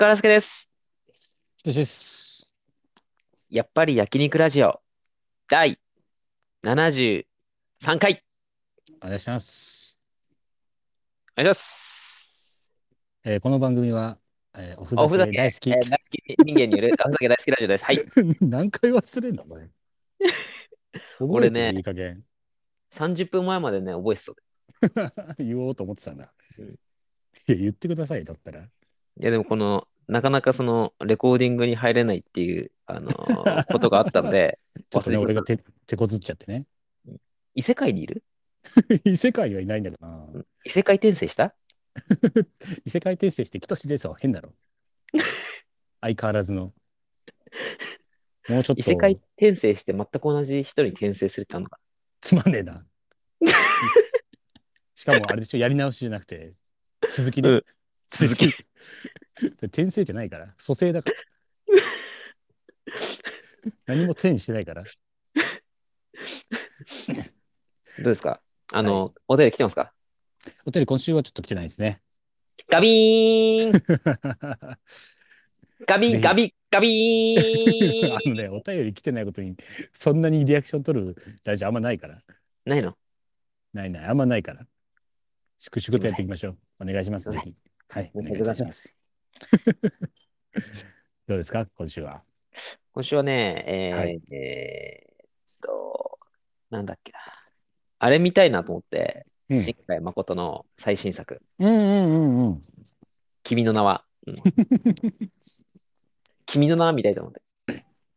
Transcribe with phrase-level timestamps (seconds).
[0.00, 0.66] からすけです。
[1.62, 2.54] です。
[3.50, 4.80] やっぱり焼肉ラジオ
[5.46, 5.78] 第
[6.64, 7.24] 73
[7.98, 8.24] 回
[9.02, 10.00] お願いします。
[11.36, 12.72] お願いします。
[13.24, 14.16] えーこの番組は、
[14.54, 15.70] えーおふざけ大好き。
[15.70, 17.84] えー大好き人間による おふざけ大好きラジオです。
[17.84, 17.98] はい。
[18.40, 19.44] 何回忘れんの？
[19.44, 19.68] これ。
[21.18, 22.24] 覚俺ねいい加減。
[22.92, 24.16] 30分前までね、覚え
[24.88, 25.34] てた。
[25.44, 26.32] 言おうと思ってたんだ。
[26.58, 26.78] うん
[27.48, 28.66] いや、言ってください、だったら。
[29.20, 34.58] いや、でもこの、なかなかその、レコーディングに入れないっていう、あのー ことがあったんで、
[34.88, 36.66] ちょっとね、俺が手手こずっちゃってね。
[37.54, 38.24] 異世界にいる？
[39.04, 40.26] 異世界にはいないんだけどな。
[40.64, 41.54] 異世界転生した？
[42.84, 44.16] 異世界転生して、キトシですわ。
[44.16, 44.54] 変だろ。
[46.00, 46.72] 相変わらずの。
[48.48, 51.78] もうちょっと異世界転生して全く同じ人に転生するってのか？
[52.20, 52.86] つまんねえな。
[54.94, 56.54] しかもあれでしょ、やり直しじゃなくて、
[57.10, 57.48] 続きで。
[57.50, 57.64] うん
[58.10, 58.46] 続き。
[59.62, 61.16] 転生じゃないから、蘇生だから。
[63.86, 64.84] 何も転してないから。
[64.84, 64.90] ど
[68.02, 68.40] うですか？
[68.72, 69.92] あの、お便り来てますか？
[70.66, 72.02] お便り今週はちょっと来てないですね。
[72.68, 73.82] ガビーン
[75.86, 79.56] ガビン、ぜひガビ、ガビーンあのね、お便り来てないことに、
[79.92, 82.22] そんなにリアクション取るラジオあんまないから。
[82.64, 82.96] ないの？
[83.72, 84.66] ないない、あんまないから。
[85.58, 86.58] 粛々とやっていきましょう。
[86.80, 87.54] お願いします、ぜひ。
[87.90, 88.94] はい、お願いいたします。
[91.26, 92.22] どうですか、今週は？
[92.92, 96.18] 今週はね、えーはいえーっと、
[96.70, 97.18] なんだっけな。
[97.98, 102.60] あれ見たいなと思って、うん新海誠の最新作、うんうんうんうん。
[103.42, 104.04] 君の名は。
[104.26, 104.36] うん
[106.46, 107.42] 君の名は見たいと思って。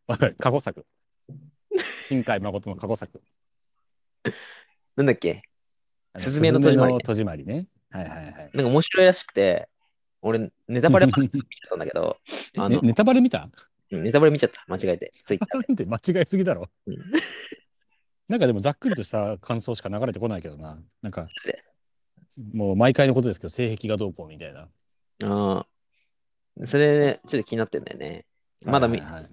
[0.38, 0.86] 過去作。
[2.08, 3.24] 新海誠の過去作。
[4.96, 5.42] なんだっけ？
[6.14, 7.68] あすずめの戸締まりね戸締まりね。
[7.94, 8.36] はいはいはい。
[8.36, 9.70] なんか面白いらしくて、
[10.22, 11.30] 俺、ネタバレ見ちゃっ
[11.70, 12.18] たんだけど、
[12.58, 13.50] あの、ねネタバレ見た？
[13.92, 14.64] うんネタバレ見ちゃった。
[14.68, 15.12] 間違えて。
[15.26, 16.70] ツイッターで 間違いすぎだろ。
[16.88, 16.96] うん
[18.30, 20.82] なんかでもざっくりとした感想しか流れてこないけどな。
[21.02, 21.62] なんかで、
[22.54, 24.70] もう毎回のことですけど、性癖がどうこうみたいな。
[25.24, 25.68] あ
[26.58, 26.66] あ。
[26.66, 28.26] それね、ちょっと気になってんだよね。
[28.66, 29.32] まだ見、はいはいはい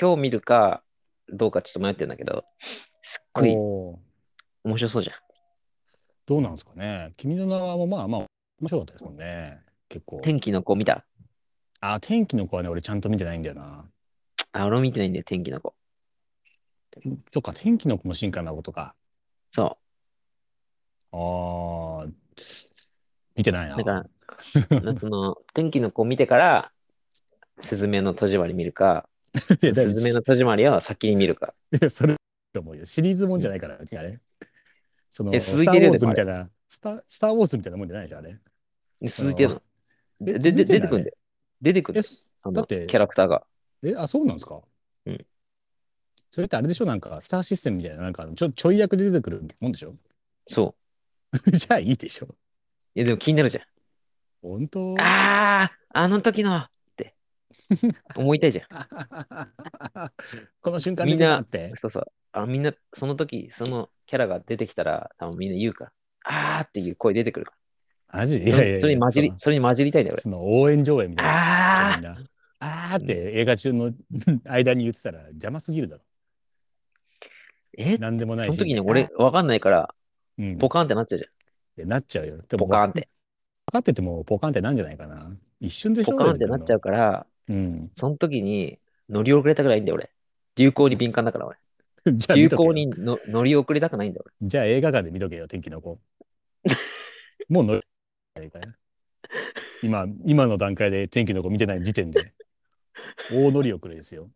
[0.00, 0.82] 今日見るか
[1.28, 2.44] どうかちょっと迷ってるんだけど、
[3.02, 5.16] すっごい面白そうじゃん。
[6.26, 7.12] どうなんですかね。
[7.16, 8.20] 君の名はもまあまあ
[8.60, 9.60] 面白かったですもんね。
[9.88, 10.20] 結構。
[10.22, 11.04] 天気の子見た？
[11.80, 13.84] あ、天気の子はね、俺ちゃんと見てないんだよな。
[14.52, 15.74] あ、俺も見てないんだよ、天気の子。
[17.32, 18.94] そっか、天気の子も新海誠か。
[19.52, 19.76] そ
[21.12, 22.12] あー、
[23.36, 23.74] 見てないな。
[23.74, 23.78] う。
[23.78, 24.08] だか
[24.70, 26.72] ら、なその、天気の子見てから、
[27.64, 31.54] すずめの戸締まり見るか、すずめの戸締まりを先に見るか。
[31.72, 32.16] いや、それ
[32.52, 32.84] と思うよ。
[32.84, 34.20] シリーズもんじゃないから、別にあれ。
[35.14, 38.36] その、えスター・ウォーズみたいな、スタスター・ウォーズみたいなもんじゃないでしょ、あれ。
[39.00, 39.62] で続いてるの。
[40.22, 41.16] えで、で、続いてんの出てくるんだよ。
[41.62, 42.14] 出てくるんえだよ。
[42.42, 43.46] あのだってキャラクターが。
[43.84, 44.60] え、あ、そうなんですか？
[45.06, 45.26] うん。
[46.32, 46.84] それってあれでしょ？
[46.86, 49.94] なんか、スターシステムみたいな、なんかちょ、ちょい役で出てくるもんでしょ？
[50.48, 50.74] そ
[51.32, 51.38] う。
[51.56, 52.34] じゃあいいでしょ
[52.96, 53.64] いや、でも気になるじゃん。
[54.42, 54.96] 本当？
[54.98, 56.66] あー、あの時の
[58.16, 60.10] 思いたいじゃん。
[60.60, 61.72] この瞬間で出たって。
[61.76, 62.04] そうそう。
[62.32, 65.92] あみんな、その時、そのキャラが出てきたら、多分みんな言うから。
[66.26, 67.54] あーっていう声出てくるか
[68.12, 68.36] マジ？
[68.36, 68.48] いら。
[68.50, 71.32] やいやいやそれに混じりそ、れに混じりたいんだよ、その応援上映みたいな。
[71.32, 71.38] 俺。
[71.38, 73.92] あーみんなあーって映画中の
[74.44, 76.02] 間に言ってたら邪魔すぎるだろ。
[77.76, 77.98] え？
[77.98, 78.56] なんでもないし。
[78.56, 79.94] その時に俺、わかんないから、
[80.38, 82.38] うん、ポカーンってなっちゃうじいやなっちゃうよ。
[82.56, 83.08] ポカーンって。
[83.66, 85.30] 分かっててもポカーンってなんじゃないかな。
[85.60, 86.80] 一瞬でしょポカーンってなっちゃう。
[86.80, 87.90] から、うん。
[87.96, 88.78] その時に
[89.08, 90.10] 乗り遅れたくないんだよ、俺。
[90.56, 91.56] 流行に敏感だから、俺。
[92.12, 95.98] じゃあ流行にの乗り遅れたくないんだよ、じゃあ映画館で見とけよ、天気の子。
[97.48, 97.86] もう乗る
[99.82, 102.32] 今、今の段階で天気の子見てない時点で、
[103.32, 104.30] 大乗り遅れですよ。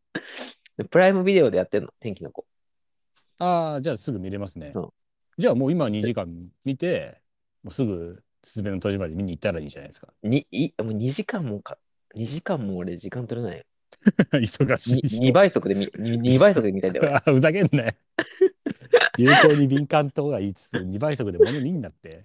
[0.78, 0.86] 俺。
[0.88, 2.46] プライムビデオでやってんの、天気の子。
[3.38, 4.92] ああ、じゃあすぐ見れますねそ。
[5.36, 7.20] じゃあもう今2時間見て、
[7.62, 10.08] もうすぐ、すずめの戸締まり見に行ったらいいじゃないですか。
[10.22, 11.78] に、い、もう2時間もか、
[12.14, 13.64] 2時間も俺時間取れないよ。
[14.32, 15.28] 忙しい人。
[15.28, 17.92] 2倍速で見、2倍速で見たいんだよ、 ふざけんなよ。
[19.18, 22.24] 有効に敏感とは言いつつ、2倍速で物見んなって。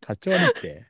[0.00, 0.86] 課長にって、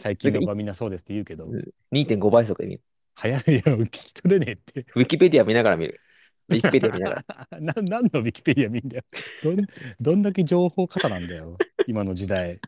[0.00, 1.48] 最近の子はみんなそうですって言うけど、
[1.92, 2.82] 2.5倍速で見る。
[3.14, 4.86] 早いよ、聞き取れねえって。
[4.96, 6.00] ウィキペディア見ながら見る。
[6.48, 7.60] ウィキペディア見ながら。
[7.60, 9.04] な何のウィキペディア見んだよ。
[9.42, 9.56] どん
[10.00, 12.58] どんだけ情報過多なんだよ、今の時代。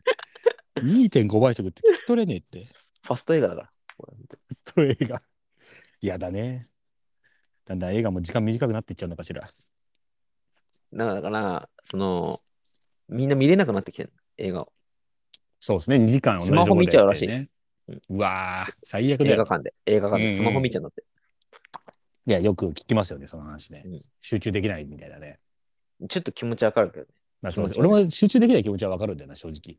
[0.79, 2.67] 2.5倍速って聞き取れねえって。
[3.03, 3.69] ファスト映画だから。
[4.51, 5.21] スト映画。
[6.01, 6.67] 嫌だね。
[7.65, 9.41] だんだん映画も時間短くなっていっちゃうのかしら。
[10.93, 12.39] だから、その、
[13.09, 14.71] みんな見れなくなってきてる映画を。
[15.59, 15.97] そうですね。
[15.97, 17.49] 2時間同じスマホ見ちゃうらしいね。
[18.09, 19.33] うわー、最悪だよ。
[19.33, 19.73] 映画館で。
[19.85, 21.03] 映画館でスマホ見ちゃうんだって。
[22.25, 23.83] いや、よく聞きますよね、その話ね。
[23.85, 25.39] うん集中できないみたいなね。
[26.09, 27.11] ちょっと気持ちわかるけどね。
[27.41, 29.77] まあ、そう気持ち悪い俺も集中できない気持ちはわかるんだよな、正直。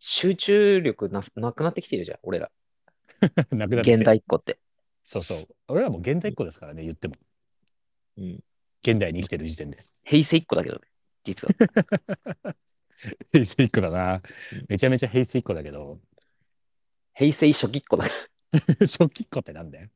[0.00, 2.50] 集中力ななくなってきてるじゃん、俺ら。
[3.52, 4.58] なくなってきて現代っ子って。
[5.04, 5.48] そうそう。
[5.68, 7.14] 俺らも現代っ子ですからね、言っても。
[8.16, 8.40] うん。
[8.82, 9.84] 現代に生きてる時点で。
[10.04, 10.80] 平成っ子だけどね、
[11.22, 12.54] 実は。
[13.32, 14.64] 平成一個だなうん。
[14.68, 16.00] めちゃめちゃ平成一個だけど、
[17.14, 18.08] 平成初期っ子だ。
[18.80, 19.88] 初期っ子ってなんだよ。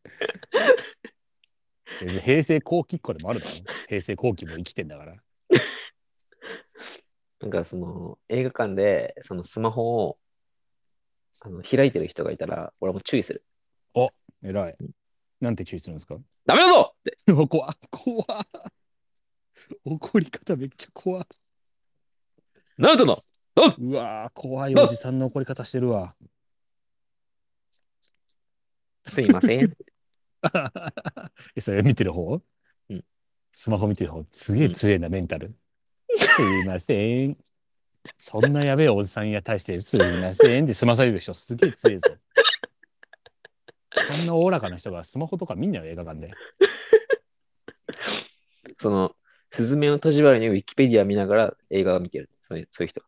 [2.23, 3.53] 平成後期っ子でもあるだろ。
[3.89, 5.17] 平成後期も生きてんだから。
[7.45, 10.19] なんかその映画館でそのスマホを
[11.43, 13.45] あの開いてる人がいたら、俺も注意する。
[14.43, 14.77] 偉い。
[15.41, 16.17] なんて注意するんですか？
[16.47, 17.19] ダメだぞって。
[17.35, 18.27] 怖っ怖っ
[19.85, 21.27] 怒り方めっちゃ怖っ
[22.79, 23.15] なんだの
[23.79, 23.95] う？
[23.95, 26.15] わー怖いおじさんの怒り方してるわ。
[29.07, 29.61] すいません。
[31.57, 32.41] えそれ見てる方？
[32.89, 33.05] うん
[33.53, 34.25] スマホ見てる方？
[34.31, 35.55] すげえ強えな、メンタル。
[36.17, 37.37] すいません。
[38.19, 42.17] そんなやべえおじさんに対して、すいませんって済まされる人すげえ強えぞ。
[44.11, 46.33] そんなおおらかな人がスマホとか見んなよ、映画館で。
[48.81, 49.15] その、
[49.51, 52.29] スズメの戸締まりにウィキペディア見ながら映画を見てる。
[52.49, 53.03] そういうそういう人。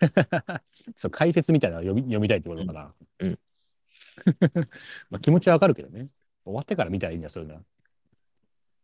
[0.96, 2.94] そう解説みたいなの読み読みたいってことかな。
[3.20, 3.38] うんうん
[5.10, 6.08] まあ気持ちはわかるけどね。
[6.44, 7.62] 終わってから見たらいいんだよ、そういうのは。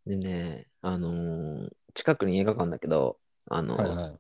[0.06, 4.18] でね、あのー近くに映画館だけど、あのーはいはい。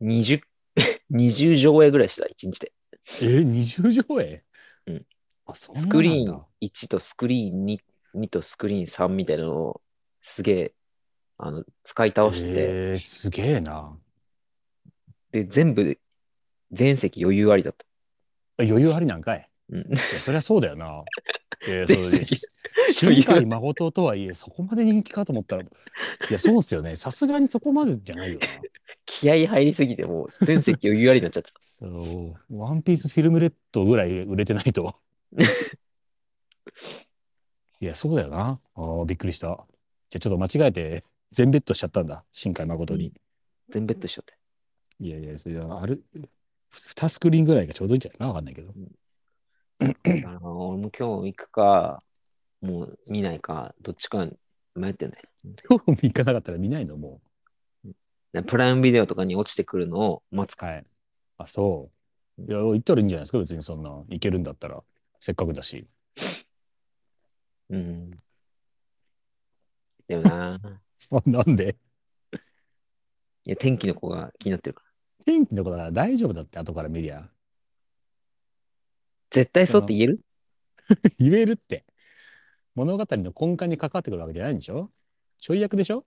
[0.00, 0.40] 20、
[1.10, 2.72] 20上映ぐらいした、1日で。
[3.20, 4.44] え、20上映？
[4.86, 5.06] うん。
[5.46, 7.80] あ、そんなスクリーン1とスクリーン 2,
[8.14, 9.82] 2とスクリーン3みたいなのを
[10.22, 10.74] すげえ、
[11.38, 13.98] あの、使い倒してて、えー、すげえな。
[15.32, 15.98] で、全部、
[16.72, 17.84] 全席余裕ありだった。
[18.62, 19.47] 余裕ありなんかい。
[19.70, 19.84] うん。
[20.20, 21.04] そりゃそうだよな。
[21.66, 22.52] えー、全そうで席す。
[22.92, 25.66] 新海誠とはいえ、そこまで人気かと思ったら、い
[26.30, 26.96] や、そうっすよね。
[26.96, 28.46] さすがにそこまでじゃないよな。
[29.06, 31.52] 気合入りすぎて、もう全席余裕ありになっちゃった。
[31.60, 34.96] そう、ワンピースフィルムレッドぐらい売れてないと。
[37.80, 38.60] いや、そうだよな。
[38.74, 39.66] ああ、びっくりした。
[40.10, 42.24] じゃあちょっと間違えて、全ベッドしちゃったんだ。
[42.32, 43.12] 新海誠に。
[43.70, 44.34] 全ベッドしちゃって。
[45.00, 46.02] いやいや、それはある、
[46.72, 48.72] 2スクリーンぐらいがちょうどいいんじゃないかなわかんないけど。
[49.80, 52.02] あの俺も今日行くか、
[52.60, 54.26] もう見ないか、どっちか
[54.74, 55.24] 迷ってんだよ。
[55.68, 57.20] 今日行かなかったら見ないのも
[58.32, 60.56] でプライムビデオとかに落ちてくるのを待つう。
[60.58, 60.66] か。
[60.66, 60.86] はい。
[61.38, 61.90] あ、そ
[62.38, 62.42] う。
[62.42, 63.90] いや、行ったらいいんじゃないですか、別にそんな。
[63.90, 64.82] 行けるんだったら。
[65.20, 65.86] せっかくだし。
[67.70, 68.10] うん。
[70.08, 70.58] でもな、
[71.12, 71.76] あ、なんで？
[73.44, 75.24] いや、天気の子が気になってるから。
[75.24, 77.28] 天気のことは大丈夫だって、後から見りゃ。
[79.30, 80.20] 絶対そうって言える？
[81.18, 81.84] 言えるって。
[82.74, 84.90] 物語の根幹に関わってくるわけじゃないんでしょ？
[85.38, 86.06] ちょい役でしょ？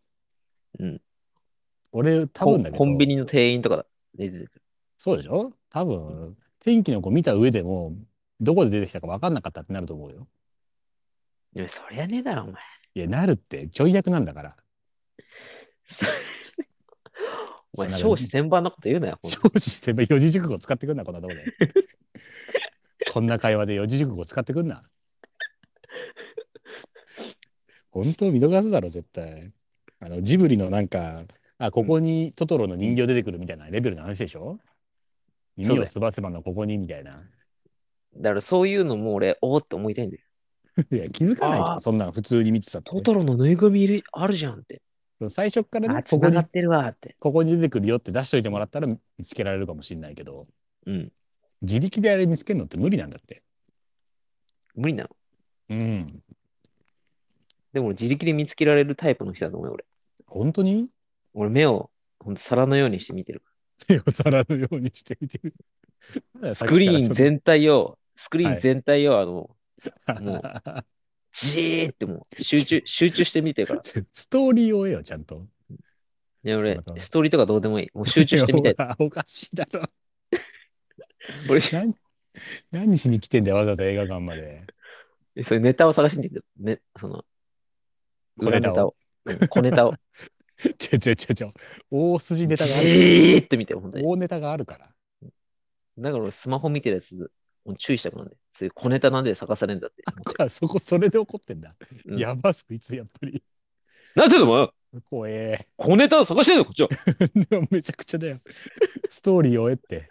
[0.79, 1.01] うん。
[1.91, 2.83] 俺、多コ分だけど。
[2.83, 3.85] ンコンビニの店員とかだ
[4.15, 4.61] で出てくる。
[4.97, 5.53] そうでしょ？
[5.69, 7.95] 多分、天気の子見た上でも、
[8.39, 10.27] どこで出てきたか分かんなかったってなると思うよ。
[11.53, 12.55] いや、そりゃねえだろ、お前。
[12.95, 14.55] いや、なるって、ちょい役なんだから。
[17.73, 21.43] お前、少子千万のこと言うなよ、少子して四字熟語使ってくんな、こんなとこで。
[23.11, 24.83] こんな会話で四字熟語使ってくんな。
[27.91, 29.51] 本当見逃すだろ、絶対。
[29.99, 31.23] あの、ジブリのなんか、
[31.57, 34.57] あ、ここにトトロの人形出てくるみたいなレベルの話でしょ？
[35.57, 37.21] 耳をすばせばのここにみたいな。
[38.17, 40.23] だからそういうのも俺、おーって思いたいんだよ。
[40.91, 42.91] いや、気づかないじゃん、そんなん普通に見てたって。
[42.91, 44.81] トトロのぬいぐるみいるあるじゃんって。
[45.29, 47.15] 最初からあ、ね、ここに繋が、ってるわって。
[47.19, 50.47] ここに出てくるよって出しといてもらったら見つけられるかもしれないけど、
[50.87, 51.11] うん。
[51.61, 53.43] 自力であれ見つけるのって無理なんだって。
[54.75, 55.09] 無理なの？
[55.69, 56.23] うん。
[57.73, 59.85] でも自力で見つけられるタイプの人だと思うよ、俺。
[60.27, 60.87] 本当に？
[61.33, 61.89] 俺、目を
[62.19, 63.43] ほんと皿のようにして見てる。
[63.87, 65.53] 手を皿のようにしてみてる。
[66.53, 69.55] スクリーン全体を、スクリーンはい全体を、あの、も
[70.21, 70.41] も
[71.33, 73.81] じーってもう、集中、集中して見てるから。
[73.83, 75.47] ストーリーを得よ、ちゃんと。
[76.43, 77.89] いや、俺ストーリーとかどうでもいい。
[77.93, 79.83] もう集中してみたいおかしいだろ。
[81.49, 81.95] 俺、何
[82.71, 84.63] 何しに来てんだよ、わざわざ映画館まで。
[85.43, 86.45] そういうネタを探しに行ってる？
[86.57, 87.25] ね、その、
[88.37, 88.95] 小ネタを？
[89.49, 89.95] 小ネタを。
[90.77, 91.51] ちょちょちょちょ、
[91.89, 92.93] 大筋ネタがあじる。
[93.39, 94.05] ーって見てる、本当に。
[94.05, 94.93] 大ネタがあるから。
[95.97, 97.15] だから俺、スマホ見てるやつ、
[97.65, 98.35] もう注意したくなんで。
[98.53, 100.03] そういう小ネタなんで探されるんだって。
[100.37, 101.75] あそこ、それで怒ってんだ。
[102.05, 103.43] うんやば、そいつ、やっぱり。
[104.15, 105.65] なんていうのお前怖え。
[105.77, 106.89] 小ネタを探してんのこっちは。
[107.71, 108.37] めちゃくちゃだよ。
[109.07, 110.09] ストーリーを得って。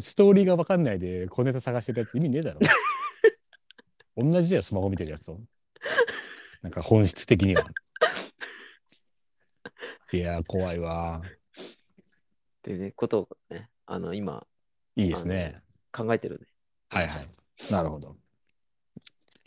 [0.00, 2.60] ストーリーが分かんないで小ネタ探してるやつ意味ねえだろ。
[4.16, 5.40] 同じだよ、スマホ見てるやつと。
[6.62, 7.66] なんか本質的には。
[10.12, 11.22] いやー、怖いわ。
[11.24, 11.30] っ
[12.62, 14.46] てね、ことをね、あの、今、
[14.96, 15.62] いいですね。
[15.90, 16.46] 考えてるね。
[16.90, 17.28] はいはい。
[17.70, 18.16] なるほど。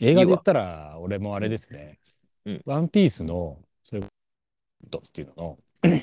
[0.00, 1.98] 映画で言ったら、俺もあれですね。
[2.44, 4.08] うんワンピースの、それっ
[5.12, 5.58] ていうのの、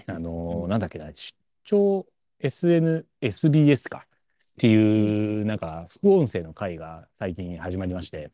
[0.07, 2.05] あのーうんなんだっけな、出張
[2.41, 4.05] SN、SBS か。
[4.53, 8.31] っていう、なんか、副音声の回が最近始まりまして、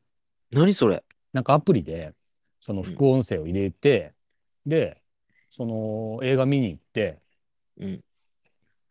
[0.52, 1.04] 何それ？
[1.32, 2.14] なんかアプリで、
[2.60, 4.14] その副音声を入れて、
[4.66, 5.02] で、
[5.50, 7.20] その映画見に行って、
[7.78, 8.04] うん。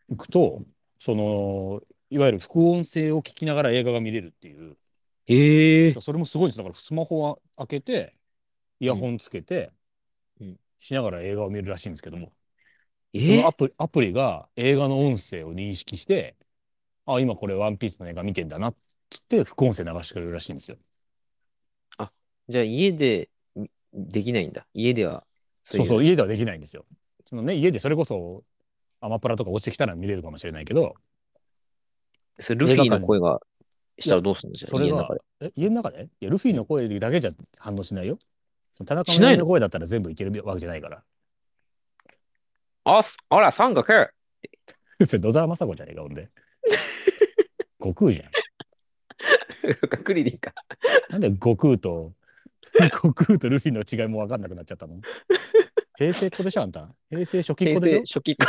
[0.08, 0.62] 行くと、
[0.98, 4.76] その、いわゆる副音声を聞きながら映画が見れるっていう、
[5.26, 6.00] ええ。
[6.00, 6.58] それもすごいです。
[6.58, 8.14] だからスマホは開けて、
[8.80, 9.70] イヤホンつけて、
[10.40, 10.56] うん。
[10.78, 12.32] しながら映画を見るらしいんですけども、
[13.12, 16.36] えそのアプリアプリが映画の音声を認識して、
[17.14, 18.74] あ、今これワンピースの映画見てんだなっ
[19.10, 20.76] つって副音声流してくれるらしいんですよ。
[22.48, 24.66] じゃあ家でみできないんだ。
[24.72, 25.24] 家では
[25.64, 26.86] そうそう、う家ではできないんですよ。
[27.28, 28.42] そのね、家でそれこそ
[29.00, 30.94] アマプラとか落ちてきたら見れるかもしれないけど。
[32.40, 33.40] それルフィの声が
[33.98, 36.04] したらどうするんじゃそれが家の中で？、え、家の中で？
[36.20, 38.18] いや、ルフィの声だけじゃ反応しないよ。
[38.86, 39.36] 田中の？
[39.36, 41.02] の声だったら全部いけるわけじゃないから。
[42.84, 43.86] あ、すあら、三角
[45.06, 46.30] それ野沢雅子じゃねえか、ほんで。
[47.80, 48.30] 悟空じゃん。
[50.04, 50.54] クリリンか。
[51.10, 52.12] なんで悟空と、
[52.92, 55.00] 悟空とルフィの違いも分かんなくなっちゃったの？
[55.96, 56.94] 平成っ子でしょ、あんた。
[57.10, 57.98] 平成初期っ平子でしょ？
[57.98, 58.46] 成初期か。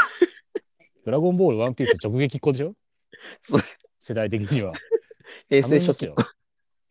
[1.05, 2.75] ドラゴンボール、ワンピース直撃っ子でしょ？
[3.41, 3.61] そう
[3.99, 4.73] 世代的には。
[5.49, 6.35] 平成初期頼みますよ。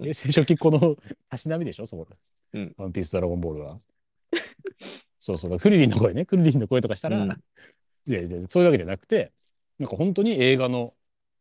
[0.01, 0.97] 平成初期っ子の
[1.29, 2.07] たしなみでしょ、そこ。
[2.55, 3.79] うんワンピース、ドラゴンボールは。
[5.19, 7.31] そうそう、クリリンの声ね、クリリンの声とかしたら、うん
[8.07, 9.33] いやいや、そういうわけじゃなくて、
[9.79, 10.91] なんか本当に映画の、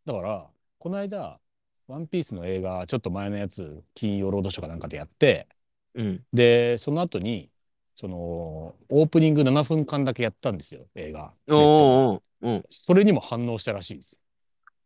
[0.06, 1.40] だから、この間、
[1.88, 5.48] ワンピースの映画、ちょっと前のやつ、金曜ロードショーかなんかでやって、
[5.96, 6.24] うん。
[6.34, 7.50] で、その後に、
[7.96, 11.34] その、オープニング7分間だけやったんですよ、映画。
[11.50, 12.64] おうん。
[12.70, 14.20] それにも反応したらしいです。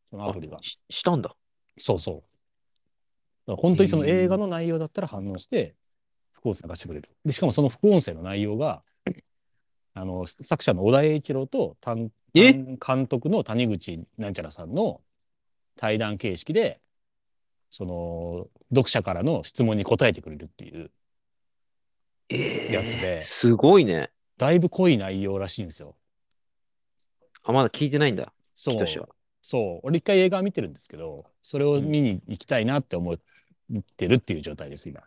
[0.09, 0.59] そのアプリが。
[0.61, 1.35] ししたんだ。
[1.77, 2.23] そうそ
[3.47, 3.55] う。
[3.55, 5.75] 本当にその映画の内容だったら反応して、
[6.31, 7.09] 副音声流してくれる。
[7.25, 8.83] で、しかもその副音声の内容が、
[9.93, 12.11] あの、作者の小田栄一郎と監
[13.07, 15.01] 督の谷口なんちゃらさんの
[15.81, 16.79] 対談形式で、
[17.71, 20.91] その、読者からの質問に答えてくれるっていう、
[22.29, 24.11] ええやつですごいね。
[24.37, 25.95] だいぶ濃い内容らしいんですよ。
[27.43, 28.31] あ、まだ聞いてないんだ。
[28.53, 28.85] そう。
[29.41, 29.87] そう。
[29.87, 33.17] 俺一回映画見てるんですけど、それを見に行きたいなって思っ
[33.97, 35.01] てるっていう状態です、今。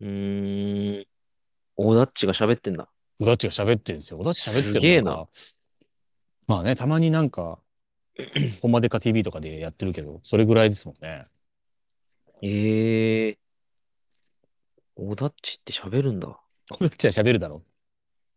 [0.00, 1.06] うーん。
[1.76, 2.88] オダッチが喋ってんだ。
[3.20, 4.18] 小田っちが喋ってるんですよ。
[4.20, 5.26] 小田っち喋ってるすげえなのが
[6.46, 7.58] まあね、たまになんか、
[8.60, 11.26] ホンマデカ TV とかでやってるけど、それぐらいですもんね。
[12.42, 13.38] ええ
[14.96, 16.38] オダッチって喋るんだ。
[16.70, 17.62] 小田っちは喋るだろ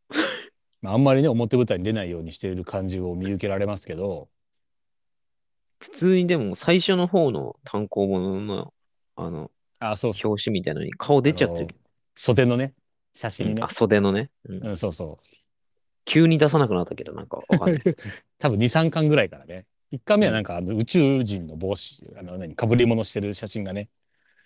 [0.09, 0.15] う。
[0.81, 4.29] まあ、あんまりね、表舞台に出ないようにしている感じを見受けられますけど、
[5.79, 8.73] 普通にでも最初の方の単行本の、
[9.15, 10.29] あの、あ、そうそう。
[10.29, 11.75] 表紙みたいなのに顔出ちゃってる。
[12.15, 12.75] 袖のね、
[13.13, 13.69] 写真ねうんあ、。
[13.71, 14.29] 袖のね。
[14.45, 15.25] うんうん、そうそう。
[16.05, 17.81] 急に出さなくなったけど、なんかわかんない。
[18.38, 19.65] 多分2、3巻ぐらいからね。
[19.91, 23.89] 1巻目はなんかあの宇宙人の帽子、あの何、被り物してる写真がね、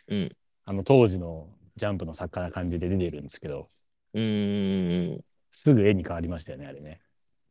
[0.08, 0.38] うん。
[0.66, 3.70] あの当時のジャンプの作家な感じで出てるんですけど、
[4.14, 5.26] うーん。
[5.52, 7.02] すぐ絵に変わりましたよね、あれね。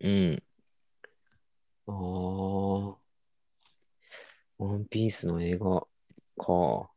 [0.01, 0.43] うん。
[1.87, 2.99] ああ。
[4.59, 5.87] ワンピースの映画
[6.37, 6.91] か。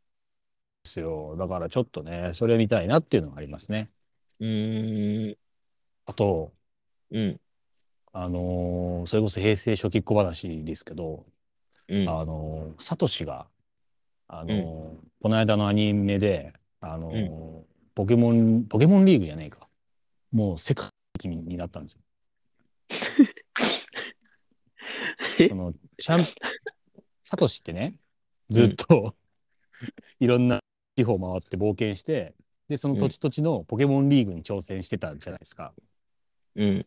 [0.84, 1.36] ですよ。
[1.38, 3.92] だからちょっとね、それ見たいなっていうのがありますね。
[4.40, 5.38] うーん。
[6.06, 6.54] あと、
[7.12, 7.42] うん。
[8.20, 11.26] あのーそれこそ平成初期っ小話ですけど、
[11.88, 12.10] うん。
[12.10, 13.48] あのーサトシが、
[14.28, 14.58] あのー
[15.22, 17.62] この間のアニメで、あのー
[17.94, 19.60] ポケモン、ポケモンリーグじゃねえか。
[20.32, 22.00] もう世界一になったんですよ。
[25.40, 25.50] え？
[25.50, 26.26] その、チャン、
[27.24, 28.00] サトシってね、
[28.50, 29.16] ずっと、
[30.20, 30.60] いろんな
[30.96, 32.34] 地方回って冒険して、
[32.68, 35.74] で、その土地土地のポケモンリーグに挑戦してたじゃないですか。
[36.56, 36.86] うん。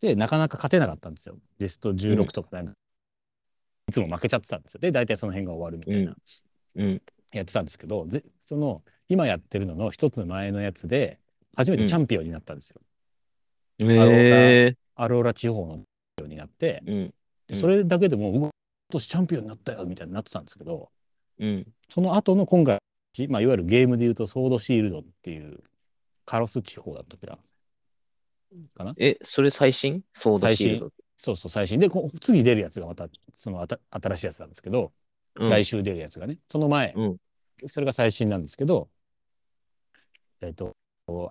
[0.00, 1.36] で、なかなか勝てなかったんですよ。
[1.58, 2.72] ベスト16とかなんか、
[3.88, 4.80] いつも負けちゃってたんですよ。
[4.80, 6.16] で、大体その辺が終わるみたいな、
[6.76, 7.02] うん。
[7.32, 11.18] やってたんですけど、ぜその、今やってるのの一つ前のやつで、
[11.56, 12.80] 初めてチャンピオンになったんですよ。
[13.78, 13.84] え
[14.72, 15.84] えアローラ地方のチャン
[16.16, 17.14] ピオンになって、うん。
[17.48, 18.50] でそれだけでも、うわ今
[18.92, 20.90] 年チャンピオンになったよみたいになってたんですけど、
[21.38, 21.66] うん。
[21.88, 22.78] その後の今回、
[23.28, 25.60] まあ、いわゆるゲームで言うと、ソードシールドっていう、
[26.24, 27.38] カロス地方だったっけな。
[28.74, 28.94] かな？
[28.98, 30.02] え、それ最新？
[30.14, 30.92] ソードシールド。
[31.16, 31.78] そうそう、最新。
[31.78, 34.92] で、こ次出るやつがまた、そのあた新しいやつなんですけど、
[35.36, 35.50] うん。
[35.50, 37.16] 来週出るやつがね、その前、うん。
[37.68, 38.88] それが最新なんですけど、
[40.40, 40.76] えっ、と、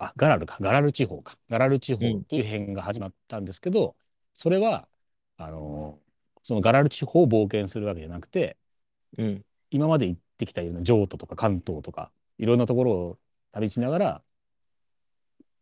[0.00, 1.36] あ、ガラルか、ガラル地方か。
[1.48, 3.94] ガラル地方っていう編が始まったんですけど、
[4.34, 4.88] それは、
[5.36, 6.04] あのー
[6.46, 8.58] そのガラル地方を冒険するわけじゃなくて、
[9.16, 9.42] うん。
[9.70, 13.18] 今まで行ってきたような譲渡とか関東とか、いろんなところを
[13.50, 14.22] 旅しながら、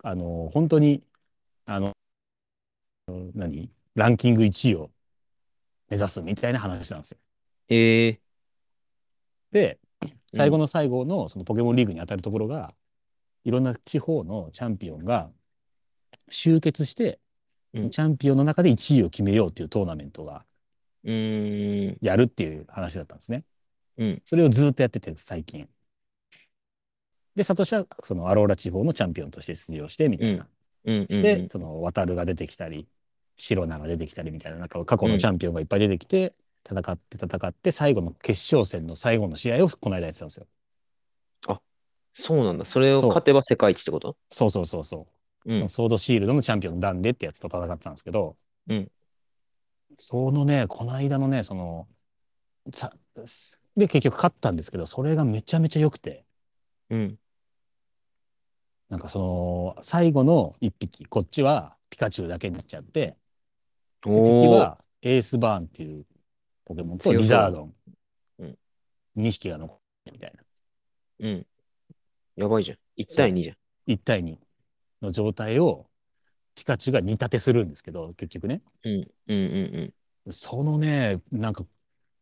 [0.02, 1.04] あのー本当に、
[1.66, 1.92] あの、
[3.35, 3.71] 何？
[3.95, 4.90] ランキング1位を
[5.88, 7.19] 目指すみたいな話なんですよ。
[7.69, 8.21] へえ。
[9.52, 9.78] で、
[10.35, 12.75] 最後の最後のそのポケモンリーグに当たるところが、
[13.45, 15.31] いろんな地方のチャンピオンが
[16.31, 17.19] 集結して、
[17.75, 20.45] うんチャンピオンの中で1位を決めようっていうトーナメントが。
[21.04, 23.45] やるっていう話だったんですね。
[23.99, 24.23] うん。
[24.25, 25.69] それをずっとやってて、最近。
[27.35, 30.47] で、サトシはそのアローラ地方のチャンピオンとして出場してみたいな。
[30.84, 30.96] うん。
[30.96, 31.06] うん。
[31.08, 32.88] して、その渡るが出てきたり、
[33.36, 36.34] シロナが出てきたりみたいな、なんか過去のチャンピオンがいっぱい出てきて、
[36.64, 40.46] 戦って戦って、最後の決勝戦の最後の試合をこの間やってたんですよ。
[42.14, 42.66] そうなんだ。
[42.66, 44.18] それを勝てば世界一ってこと？
[44.28, 45.06] そうそうそうそ
[45.46, 45.54] う。
[45.54, 45.68] うん。
[45.70, 48.36] ソードシールドのチャンピオンダンデってやつと戦ってたんですけど、
[48.68, 48.90] うん
[49.98, 51.86] そのね、この間のね、その、
[52.72, 52.92] さ
[53.76, 56.24] で、結局勝ったんですけど、それがめちゃめちゃ良くて、
[56.90, 57.18] うん。
[58.92, 63.16] なんかその、最後の一匹、こっちはピカチュウだけになっちゃって、
[64.04, 64.22] で。
[64.22, 66.04] 敵はエースバーンっていう
[66.66, 67.75] ポケモンとリザードン、
[68.40, 68.58] うん
[69.16, 70.42] 2匹が残ってみたいな。
[71.20, 71.46] うん。
[72.37, 72.78] やばいじゃん。
[72.96, 73.56] 1対2じゃん。
[73.87, 74.37] 1対2
[75.00, 75.87] の状態を
[76.54, 78.61] ピカチュウが煮立てするんですけど、結局ね。
[78.84, 79.08] うん。
[79.28, 79.92] うん。
[80.26, 80.32] うん。
[80.32, 81.64] そのね、なんか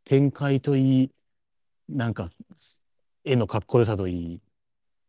[0.04, 1.10] 展開といい、
[1.88, 2.30] なんか
[3.24, 4.40] 絵のかっこよさといい、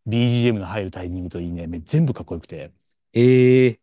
[0.07, 2.71] BGM の入るタイミングといいね、め全部かっこよくて、
[3.13, 3.79] ええ。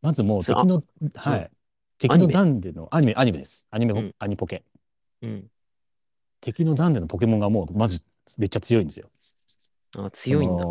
[0.00, 0.82] まずもう敵の、
[1.14, 1.50] はい、
[1.98, 3.66] 敵のダンデのアニメ、アニメです。
[3.70, 4.64] アニメ、うんアニポケ。
[5.22, 5.46] うん。
[6.40, 8.02] 敵のダンデのポケモンがもうまず
[8.38, 9.08] めっちゃ強いんですよ。
[9.96, 10.64] あ、強いんだ。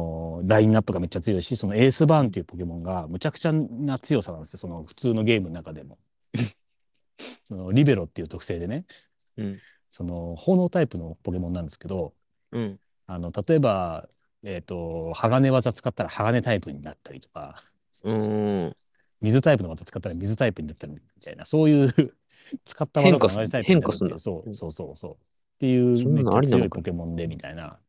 [0.55, 4.59] ラインナップがめっちゃ強いし、そのエースバーンっていうポケモンがむちゃくちゃな強さなんですよ。
[4.59, 5.97] その普通のゲームの中でも。
[7.45, 8.85] そのリベロっていう特性でね、
[9.37, 9.59] うん。
[9.89, 12.13] その炎タイプのポケモンなんですけど、
[12.51, 12.79] うん。
[13.11, 14.07] あの例えば、
[14.41, 17.61] えっ、と、鋼技使ったら鋼タイプになったりとか、
[18.03, 18.75] うーん。
[19.19, 21.89] 水タイプの技使ったら水タイプになったりみたいな、そういう
[22.63, 25.11] 使った技が同じタイプになるってそううんそうそうそう。
[25.11, 25.15] っ
[25.59, 27.79] ていうめっちゃ強いポケモンでみたいな、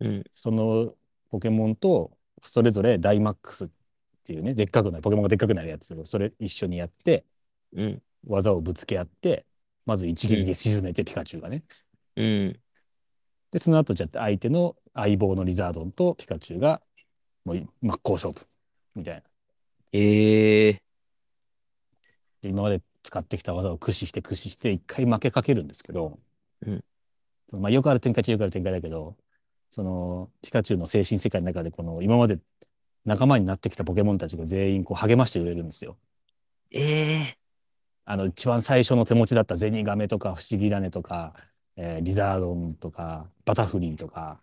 [0.00, 0.24] うん。
[0.32, 0.94] その
[1.30, 3.68] ポケモンとそれぞれダイマックスっ
[4.24, 7.26] ていうね、でっかくなる、ポケモンがでっかくなるやつをそれ一緒にやって、
[7.74, 8.02] うん。
[8.26, 9.44] 技をぶつけ合って、
[9.84, 11.62] まず一撃で沈めて、ピカチュウがね。
[12.16, 12.60] うん。
[13.52, 16.82] で、その後じゃあ相手の相棒のリザードンとピカチュウが
[17.44, 18.46] もう真っ向勝負
[18.94, 19.22] みたいな。
[19.92, 20.82] ええ。
[22.42, 26.18] で今まで使ってきた技を駆使して駆使して一回負けかけるんですけど、
[26.66, 26.84] うん
[27.48, 29.16] そのまあ、よくある展開っちゃよくある展開だけど、
[29.70, 32.38] そのピカチュウの精神世界の中でこの今まで
[33.04, 35.98] 仲間になってきたポケモンたちが全員こう励ましてくれるんですよ。
[36.70, 37.38] ええ。
[38.04, 41.34] あの一番最初の手持ちだったゼニガメとか不思議種とか、
[41.76, 44.40] えーリザードンとかバタフリーとか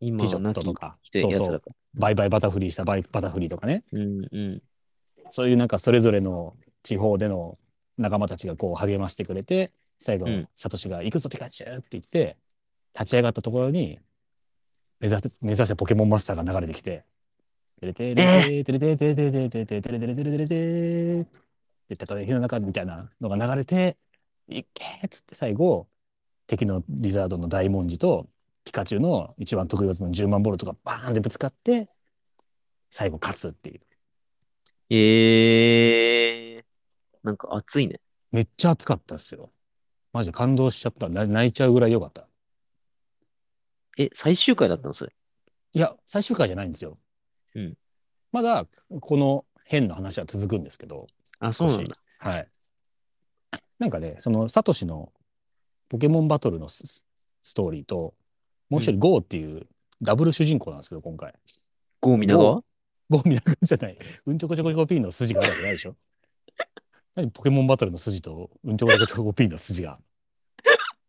[0.00, 1.62] 今ピジョットとか人そうそう
[1.94, 4.00] バイバイバタフリーしたバイバタフリーとかねら。
[4.00, 4.28] うん。
[4.30, 4.62] うん。
[5.30, 7.58] そういうなんかそれぞれの地方での
[7.98, 12.36] 仲間たちがこう励ましてくれて、最後うん、サトシが行くぞピカチュウって言って、
[12.94, 13.98] 立ち上がったところに、
[15.00, 17.04] 目指せ、目指せポケモンマスターが流れてきて、
[17.80, 20.54] テレテレテレテレテレテレテレテレテレテレテレテレテレテ
[21.16, 21.26] レっ
[21.88, 23.96] てたと火の中みたいなのが流れて、
[24.48, 25.86] いっけーっつって最後、
[26.46, 28.28] 敵のリザードの大文字と
[28.64, 31.88] ピカチュウの一番得意技の10万ボルトがバーンってぶつかって、
[32.90, 33.80] 最後勝つっていう。
[34.90, 36.64] ええ。
[37.22, 38.00] なんか熱いね。
[38.30, 39.50] めっちゃ熱かったですよ。
[40.12, 41.08] マジで感動しちゃった。
[41.08, 42.28] な泣いちゃうぐらい良かった。
[43.98, 45.12] え、最終回だったのそれ？
[45.72, 46.98] いや、最終回じゃないんですよ。
[47.54, 47.76] うん
[48.32, 48.66] まだ、
[49.00, 51.06] この変の話は続くんですけど、
[51.38, 51.96] あ、そうなんだ。
[52.18, 52.48] はい。
[53.78, 55.12] なんかね、その、サトシの
[55.88, 57.04] ポケモンバトルのス
[57.42, 58.14] ストーリーと、
[58.70, 59.66] もう一人、ゴーっていう
[60.02, 61.32] ダブル主人公なんですけど、今回。
[62.00, 62.62] ゴーミナ川
[63.08, 63.98] ゴーミナ君じゃない。
[64.26, 65.96] うんちょこちょこちょこピンの筋があるわけないでしょ。
[67.14, 67.30] 何？
[67.30, 69.98] ポケモンバトルの筋とうんちょこちょこちょこピンの筋が。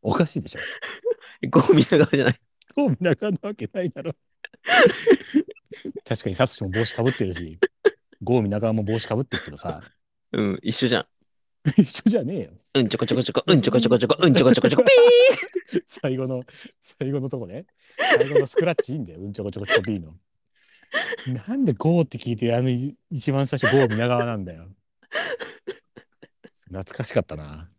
[0.01, 0.59] おかしいでしょ。
[1.49, 2.39] ゴーミナ川じゃない。
[2.75, 4.13] ゴーミナ君なわけないだろ。
[6.07, 7.59] 確かにサトシも帽子かぶってるし、
[8.23, 9.81] ゴーミナ川も帽子かぶってるけどさ、
[10.31, 11.05] うん、一緒じゃん。
[11.77, 12.51] 一緒じゃねえよ。
[12.75, 16.43] うんちょこちょこちょこ、うんちょこちょこちょこ、 うんちょこちょこちょこ、ピ最後の、
[16.80, 17.65] 最後のとこね。
[17.97, 19.19] 最後のスクラッチいいんだよ。
[19.19, 20.15] うんちょこちょこちょこ B の。
[21.47, 24.69] なんでゴーって聞いて、あのい一番最初ゴー皆川なんだよ。
[26.65, 27.69] 懐かしかったな。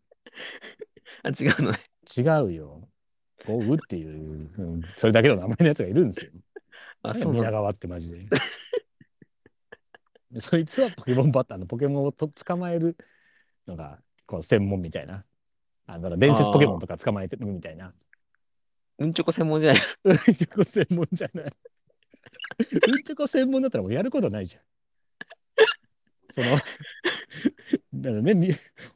[1.22, 1.78] あ、違うのね。
[2.16, 2.88] 違うよ。
[3.46, 6.30] ゴーっていう、うんそれだけの名前のやつがいるんですよ。
[7.02, 7.32] あ、そう。
[7.32, 8.26] 皆川ってマジで。
[10.40, 12.98] そいつはポケモンバッターのポケモンをと捕まえる
[13.68, 15.24] のがこう専門みたいな。
[15.86, 17.92] あだから伝説ポケモンとか捕まえてるみたいな。
[18.98, 19.82] うんちょこ専門じゃない。
[20.04, 21.44] うんちょこ専門じゃない。
[21.44, 24.62] うんちょこ専門だったらもうやることないじゃん。
[26.30, 28.50] その、だからね、み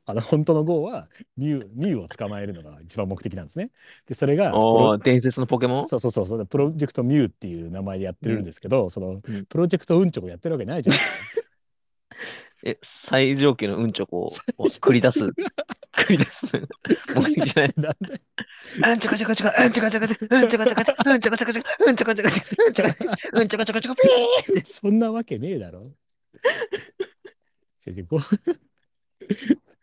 [0.04, 1.08] あの本当の GO は
[1.38, 3.70] ミュウミュウを捕まえるのが一番目的なんですね。
[4.06, 4.52] で、それが
[5.02, 5.88] 伝説のポケモン？
[5.88, 11.41] そうそうそうそう、プロジェクトミュウっていう名前でやってるんですけど、そのうんプロジェクトうんちょこやってるわけないじゃないですか。
[12.64, 15.20] え、最上級のうんちょこを繰り出す。
[15.20, 15.34] 繰
[16.10, 16.46] り出す。
[17.16, 17.74] 目的じゃない。
[17.76, 18.20] なんで。
[18.92, 23.64] うんちょこちょこちょこ、うんちょこちょこちょこ、うんちょこちょこちょこ、うんちょこちょこちょこ、うんちょこちょこちょこ、うんちょこちょこ、うんちょこ。
[23.64, 23.96] ちょこちょこ、
[24.46, 25.80] ピーそんなわけねえだろ。
[25.80, 25.94] う。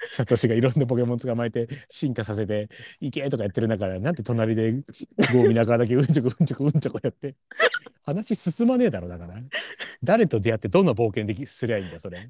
[0.07, 2.69] サトシがいろんなポケモン捕まえて進化させて
[3.01, 7.35] いけとかやってる中でなんで隣でゴーミナカだけうんちょこうんちょこうんちょこやって。
[8.05, 9.35] 話進まねえだろだから。
[10.03, 12.29] 誰と出会ってどんな冒険できすりゃいいんだよそれ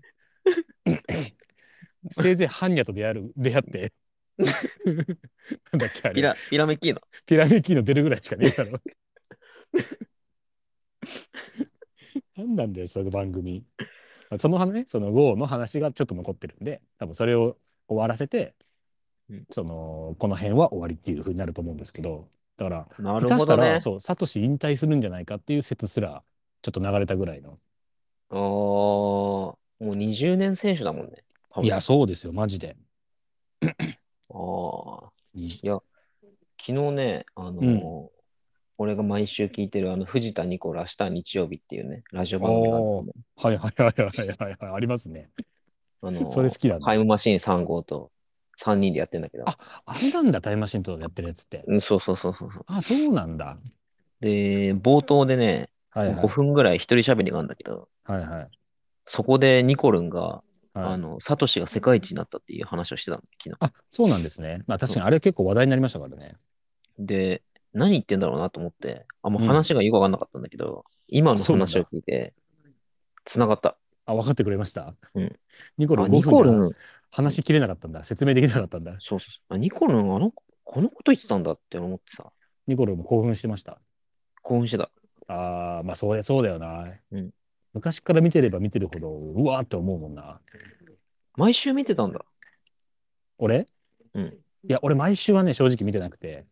[2.11, 3.93] せいぜいハンニャと出会う出会って
[4.39, 7.01] なんだっけあれピラ、ピラメキーノ。
[7.25, 8.79] ピラミキーノ出るぐらいしかねえだろ。
[12.37, 13.65] 何なんだよ、その番組。
[14.29, 17.57] まあその話ね、その GO の話がちょっと残ってるんで、多分それを
[17.87, 18.55] 終わらせて、
[19.29, 23.79] うんその、この辺は終わりっていう風になると思うんですけど、だから、な下手したら、るほどね。
[23.79, 26.23] そう、サトシ引退するんじゃないかっていう説すら、
[26.61, 27.59] ちょっと流れたぐらいの。
[28.31, 31.23] おー、もう20年選手だもんね。
[31.49, 32.75] 多分そうですよ、マジで。
[33.61, 33.67] あ
[34.31, 35.11] あ。
[35.33, 35.79] いや、
[36.59, 38.09] 昨日ね、あのーうん
[38.81, 45.29] 俺が毎週聞いてるあの藤田ニコル明日日曜日っていうね、ラジオ番組があるんだけどはいはいはいはいはいはい、ありますね。
[46.01, 48.09] あのーそれ好きだタイムマシーン3号と
[48.63, 49.43] 3人でやってんだけど。
[49.49, 51.65] ああれなんだ、タイムマシンとやってるやつって。
[51.67, 52.63] うん、そうそうそうそうそう。
[52.67, 53.57] あ、そうなんだ。
[54.21, 56.27] で、冒頭でね、はいはい5。
[56.29, 58.49] 分ぐらい一人喋りがあるんだけど、はいはい。
[59.09, 60.41] そこでニコルンが、はい
[60.75, 63.57] あの、サトシが世界一になったっていう話をしてたの、昨日。
[63.59, 64.61] あ、そうなんですね。
[64.67, 66.35] まあ確かにあれ結構話題になりましたからね。
[66.99, 67.41] で、
[67.73, 72.35] 何言ってんだろうなと思って、あんまうん話がよくわかんなかったんだけど、今のそうなんだ話を聞いて、
[73.25, 73.77] 繋がった。
[74.05, 74.93] あ、分かってくれました。
[75.15, 75.35] うん
[75.79, 76.75] ニコルあ、5ニコル分じ
[77.09, 78.03] 話しきれなかったんだ。
[78.03, 78.91] 説明できなかったんだ。
[78.99, 79.55] そうそうそう。
[79.55, 80.31] あニコルン、あの、
[80.63, 82.31] このこと言ってたんだって思ってさ、
[82.67, 83.79] ニコルも興奮してました。
[84.43, 84.91] 興奮してた。
[85.27, 86.85] ああ、まあそうや、そうだよな。
[87.11, 87.31] うん
[87.79, 90.41] 昔から見てれば見てるほど、うわーって思うもんな。
[91.37, 92.19] 毎週見てたんだ。
[93.37, 93.65] 俺？
[94.13, 94.25] うん。
[94.25, 94.33] い
[94.67, 96.45] や、俺毎週はね、正直見てなくて。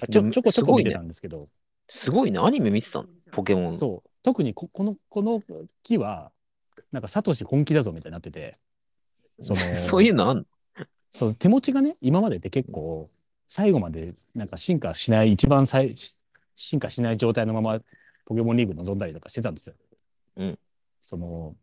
[0.00, 1.48] あちょちょこちょすごいねこ見てたんですけど、
[1.88, 2.38] すごいね。
[2.38, 3.08] アニメ見てたの？
[3.32, 3.68] ポケモン。
[3.68, 4.10] そう。
[4.22, 5.42] 特にここの、この
[5.82, 6.30] 木は、
[6.92, 8.60] なんかサトシ本気だぞみたいになってて、
[9.40, 10.44] その そういうのあんの？
[11.10, 13.10] そう手持ちがね今までって結構
[13.48, 15.94] 最後までなんか進化しない一番最
[16.54, 17.80] 進化しない状態のまま
[18.26, 19.74] ポケモンリーグ臨んだりとかしてたんですよ。
[20.36, 20.58] うん
[21.00, 21.54] その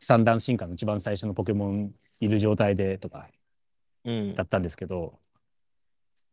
[0.00, 3.28] 三段進化の一番最初のポケモンいる状態でとか
[4.04, 4.44] うんだ。
[4.44, 5.18] ったんですけど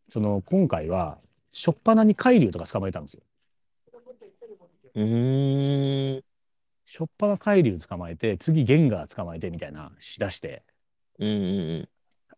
[0.10, 1.18] その今回は
[1.54, 3.24] 初っ端に海竜とか捕まえたんですよ。
[4.96, 6.24] うーん。
[6.86, 10.64] 初っ端海竜捕まえて次ゲンガー捕まえてみたいなしだして
[11.18, 11.32] うんう
[11.82, 11.90] ん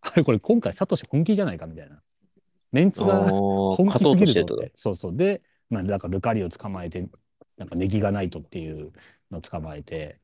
[0.01, 2.01] あれこれ今回サトシ本気じゃないかみたいな。
[2.71, 4.71] メンツがあ、本気すぎるぞって。
[4.75, 5.15] そうそう。
[5.15, 7.07] で、まあ、だからルカリを捕まえて、
[7.57, 8.91] なんかネギがないとっていう
[9.31, 10.19] のを捕まえて、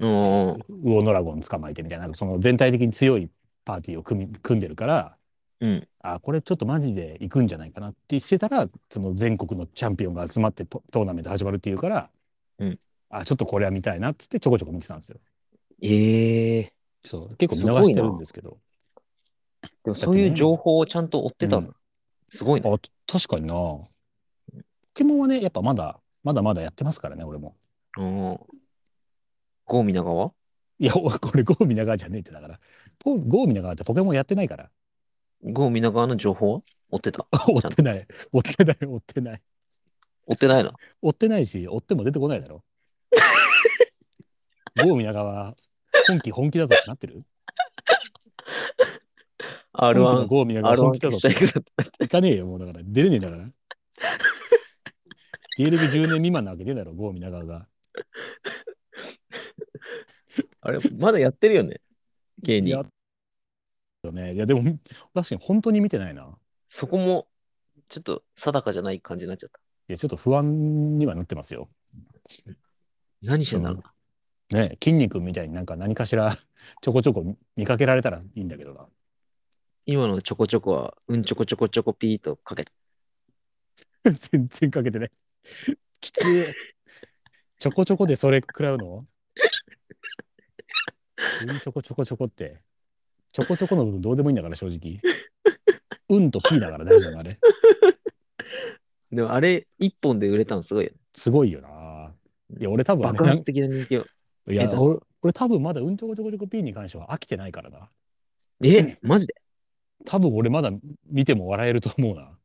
[0.00, 0.08] うん。
[0.08, 3.28] ウオノラゴン捕まえてみたいな、その全体的に強い
[3.64, 5.16] パーティーを組み組んでるから、
[5.60, 5.88] うん。
[6.00, 12.10] あ、これちょっとマジで行くんじゃないかなってしてたら、その全国のチャンピオンが集まってトトーナメント始まるっていうから、
[12.58, 12.78] うん
[13.10, 15.20] あ、ちょっとこれは見たいなっつってちょこちょこ見てたんですよ。
[15.82, 16.72] ええ
[17.04, 17.36] そう。
[17.36, 18.58] 結構見逃してるんですけど。
[19.84, 21.74] でもそういう情報をちゃんと追ってたの。
[22.32, 22.70] すごいね。
[22.70, 23.54] あ、確かにな。
[23.54, 23.88] ポ
[24.94, 27.54] ケモンはね、やっぱまだ、まだまだやってますからね、俺も。
[27.98, 28.38] うん。
[29.66, 30.32] ゴーミナガは
[30.78, 32.60] いや、おこれゴーミナガーじゃねえってだから。
[32.98, 34.70] ポゴーミナガーってポケモンやってないから。
[35.42, 36.62] ゴーミナガの情報は？
[36.90, 37.26] 追ってた？
[37.48, 38.06] 追ってない。
[38.32, 39.42] 追ってない、追ってない。
[40.26, 40.72] 追ってないな。
[41.02, 42.64] 追ってないし、追っても出てこないだろ。
[44.76, 45.56] ゴーミナガーは
[46.08, 47.24] 本気本気だぞってなってる？
[49.72, 51.18] 本気の R1、ゴーミナガー本 R1 気だぞ
[52.00, 52.80] いかねえよ、もうだから。
[52.82, 53.48] 出れねえんだから。
[55.56, 57.68] 芸歴10年未満なわけねえだろ、ゴーミナガーが。
[60.60, 61.80] あれ、まだやってるよね？
[62.42, 62.84] 芸人いや。
[64.04, 64.34] よね。
[64.34, 64.62] いや、でも、
[65.14, 66.36] 確かに本当に見てないな。
[66.68, 67.28] そこも、
[67.88, 69.58] ちょっと定かじゃない感じになっちゃった。
[69.88, 71.68] いや、ちょっと不安にはなってますよ。
[73.22, 74.60] 何してんだろうな。
[74.60, 76.36] ね、筋肉みたいになんか何かしら
[76.82, 78.86] ちょこちょこ見かけられたらいいんだけどな。
[79.86, 82.72] 今のちょこちょこは、うんちょこちょこちょこピーとかけた。
[84.10, 85.10] 全然かけてない。
[86.00, 86.73] きつい。
[87.64, 89.06] ちょこちょこでそれ食らうの？
[91.48, 92.60] うんちょこちょこちょこって。
[93.32, 95.00] ちょこちょこの部分どうでもいいんだから正直。
[96.10, 97.40] うんとピーだから大丈夫なあれ。
[99.10, 100.96] でもあれ、一本で売れたのすごいよね。
[101.14, 102.14] すごいよな。
[102.60, 104.04] いや、俺多分あれ爆発的な人気を。
[104.46, 107.88] いや俺、俺多分まだうんちょこちょこちょこピーに関しては飽きてないからな。
[108.62, 109.34] え、マジで？
[110.04, 110.70] 多分俺まだ
[111.06, 112.38] 見ても笑えると思うな。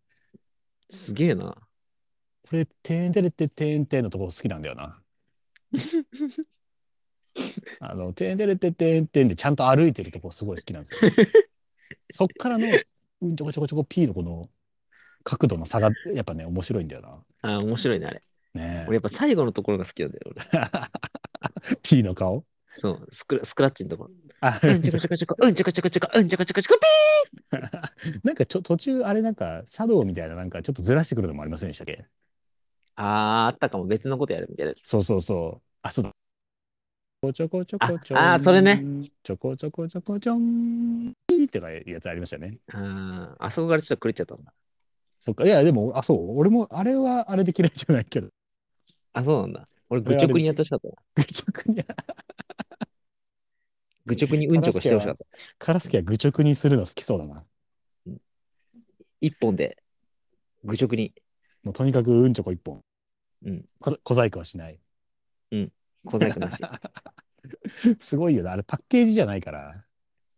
[0.89, 1.57] すげえな。
[2.49, 4.98] これ、てんてれっててんてんのとこ好きなんだよな。
[7.79, 10.99] あの、てんてれっててんてんでちゃんと歩いてるとこすごい好きなんですよ。
[12.11, 12.67] そっからの、
[13.21, 14.49] うんちょこちょこちょこ P のこの
[15.23, 17.55] 角度の差がやっぱね、面白いんだよな。
[17.55, 18.21] あ、面白いね、あれ。
[18.53, 20.45] ね俺やっぱ最後のところが好きなんだよ、俺。
[21.73, 21.75] え。
[21.83, 22.45] P の顔？
[22.77, 24.11] そう、スクラスクラッチのところ。
[24.39, 26.79] あ、うんちょこちょこちょこ、 うんちょこちょこちょこ、うんちょこちょこちょこ、
[27.51, 32.05] ピなんかちょ途中あれなんか茶道みたいななんかちょっとずらしてくるのもありませんでしたっけ？
[32.99, 33.85] ーあー、あったかも。
[33.85, 34.87] 別のことやるみたいなやつ。
[34.87, 35.67] そうそうそう。
[35.81, 36.11] あ、そうだ。
[36.11, 38.17] ちょこちょこちょこちょん。
[38.17, 38.83] ああーそれね。
[39.23, 41.13] ちょこちょこちょこちょん。
[41.27, 42.57] ピーってかやつありましたよね。
[42.73, 44.53] ああ、あそこからちょっと狂っちゃったんだ。
[45.19, 45.45] そっか。
[45.45, 46.37] いや、でも、あ、そう。
[46.37, 48.29] 俺も、あれはあれで嫌いじゃないけど。
[49.13, 49.67] あ、そうなんだ。
[49.89, 50.93] 俺、愚直にやってほしかったな。
[51.15, 51.83] 愚直に、
[54.05, 55.25] 愚直にうんちょこしてほしかった。
[55.57, 57.43] カラスケは愚直にするの好きそうだな。
[59.19, 59.77] 一本で、
[60.63, 61.13] 愚直に、
[61.63, 62.81] もうとにかくうんちょこ一本。
[63.43, 63.65] うん。
[63.79, 64.79] こ小細工はしない。
[66.05, 66.61] 小細工なし。
[67.99, 68.51] すごいよな。
[68.51, 69.85] あれパッケージじゃないから。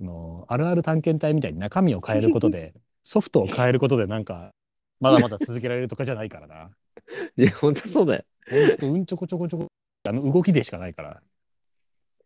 [0.01, 4.51] あのあるある探検隊みたいに中身を変えることで、 ソフトを変えることでなんか、
[4.99, 6.71] まだまだ続けられるとかじゃないからな。
[7.37, 8.25] いや、ほんとそうだよ。
[8.49, 9.67] ほんとうんちょこちょこちょこ、
[10.03, 11.21] あの動きでしかないから。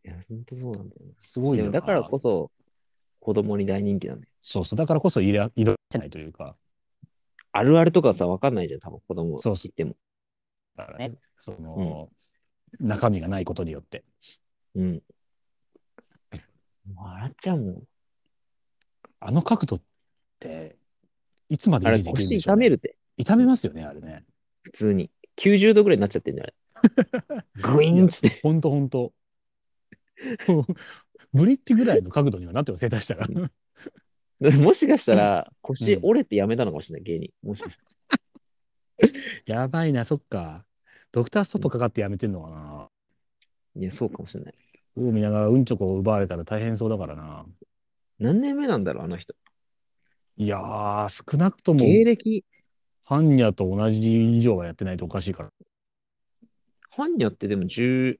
[0.05, 1.13] いや、ほんとそうなんだよね。
[1.19, 2.51] すごいよだからこそ、
[3.19, 4.31] 子供に大人気なんだよ。
[4.41, 4.77] そうそう。
[4.77, 6.55] だからこそ入れ、入れてないというか。
[7.51, 9.95] あるあるとかさ、わかんないじゃん、多分子供そうそう言っても。
[10.75, 12.09] だからね、その、
[12.79, 14.03] 中身がないことによって。
[14.75, 15.03] うん。
[16.95, 17.83] 笑っちゃうもん。
[19.19, 19.81] あの角度っ
[20.39, 20.75] て、
[21.49, 24.25] いつまであれ、維持できるん腰でしょう、ね、痛めるって、痛めますよね、あれね。
[24.63, 25.11] 普通に。
[25.37, 26.53] 90度ぐらいになっちゃってんじゃない？
[27.61, 28.39] グイーンっつって。
[28.41, 29.13] ほんとほんと。
[30.47, 30.65] も う
[31.33, 33.27] ブリッジぐらいの角度にはなってます、下手したら。
[34.61, 37.33] もしかしたら、腰うん折れてやめたのかもしれない、芸人。
[37.43, 37.89] もしかしたら。
[39.45, 40.65] やばいな、そっか。
[41.11, 42.89] ドクターストップかかってやめてんのかな。
[43.75, 44.53] いや、そうかもしれない。
[44.95, 47.45] 海見ながらうんちょこを奪われたら大変そうだからな。
[48.19, 49.35] 何年目なんだろう、あの人。
[50.37, 52.45] いやー、少なくとも、芸歴、
[53.03, 55.49] ハンニャと同じ以上はやってないとおかしいから。
[56.89, 58.19] ハンニャってでも10、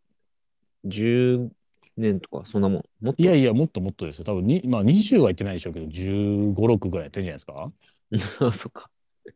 [0.86, 1.50] 10
[1.98, 2.84] 年とか、そんなもん？
[3.06, 3.22] もっと？
[3.22, 4.26] いやいや、もっともっとですよ。
[4.26, 8.48] 多分に、まあ20は言ってないでしょうけど、15、6ぐらいやってるんじゃないですか。
[8.48, 8.90] あ、そっか。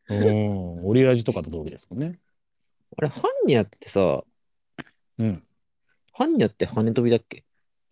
[0.09, 0.85] うん。
[0.85, 2.19] オリラジとかと同期ですもんね。
[2.97, 4.23] あれ、ハンニャってさ、
[5.17, 5.43] うん。
[6.13, 7.43] ハンニャって羽飛びだっけ？